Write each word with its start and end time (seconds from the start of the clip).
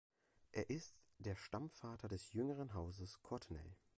Er 0.51 0.71
ist 0.71 0.95
der 1.19 1.35
Stammvater 1.35 2.07
des 2.07 2.33
jüngeren 2.33 2.73
Hauses 2.73 3.21
Courtenay. 3.21 3.77